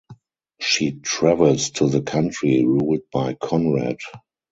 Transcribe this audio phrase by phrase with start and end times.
[0.59, 3.99] She travels to the county ruled by Konrad.